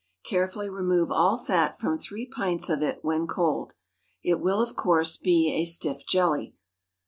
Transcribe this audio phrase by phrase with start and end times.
[0.25, 3.73] Carefully remove all fat from three pints of it when cold.
[4.23, 6.55] It will, of course, be a stiff jelly.